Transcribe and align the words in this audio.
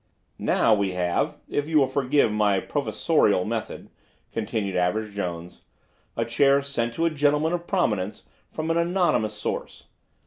"Now, 0.39 0.73
we 0.73 0.93
have, 0.93 1.37
if 1.47 1.67
you 1.67 1.77
will 1.77 1.85
forgive 1.85 2.31
my 2.31 2.59
professorial 2.59 3.45
method," 3.45 3.91
continued 4.31 4.75
Average 4.75 5.13
Jones, 5.13 5.61
"a 6.17 6.25
chair 6.25 6.63
sent 6.63 6.95
to 6.95 7.05
a 7.05 7.11
gentleman 7.11 7.53
of 7.53 7.67
prominence 7.67 8.23
from 8.49 8.71
an 8.71 8.77
anonymous 8.77 9.35
source. 9.37 9.89